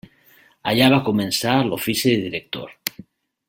[0.71, 2.77] Allà va començar l'ofici de director.